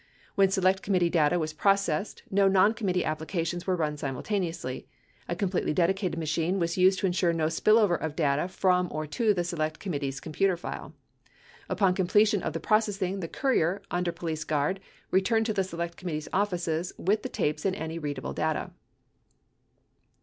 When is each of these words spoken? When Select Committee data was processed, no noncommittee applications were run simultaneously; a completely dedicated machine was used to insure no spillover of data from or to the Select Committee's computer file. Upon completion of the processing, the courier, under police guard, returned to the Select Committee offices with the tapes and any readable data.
When 0.33 0.49
Select 0.49 0.81
Committee 0.81 1.11
data 1.11 1.37
was 1.37 1.53
processed, 1.53 2.23
no 2.31 2.47
noncommittee 2.47 3.05
applications 3.05 3.67
were 3.67 3.75
run 3.75 3.97
simultaneously; 3.97 4.87
a 5.29 5.35
completely 5.35 5.75
dedicated 5.75 6.17
machine 6.17 6.57
was 6.57 6.75
used 6.75 6.97
to 7.01 7.05
insure 7.05 7.33
no 7.33 7.45
spillover 7.49 8.01
of 8.01 8.15
data 8.15 8.47
from 8.47 8.87
or 8.89 9.05
to 9.05 9.31
the 9.35 9.43
Select 9.43 9.77
Committee's 9.79 10.19
computer 10.19 10.57
file. 10.57 10.95
Upon 11.69 11.93
completion 11.93 12.41
of 12.41 12.53
the 12.53 12.59
processing, 12.59 13.19
the 13.19 13.27
courier, 13.27 13.83
under 13.91 14.11
police 14.11 14.43
guard, 14.43 14.79
returned 15.11 15.45
to 15.45 15.53
the 15.53 15.63
Select 15.63 15.97
Committee 15.97 16.27
offices 16.33 16.93
with 16.97 17.21
the 17.21 17.29
tapes 17.29 17.63
and 17.63 17.75
any 17.75 17.99
readable 17.99 18.33
data. 18.33 18.71